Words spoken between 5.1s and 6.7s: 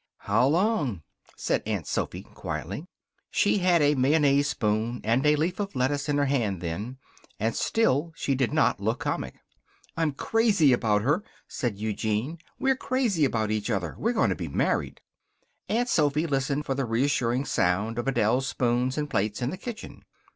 a leaf of lettuce in her hand